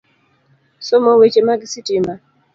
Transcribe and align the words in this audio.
Somo 0.87 1.11
weche 1.19 1.41
mag 1.47 1.59
sitima, 1.71 2.13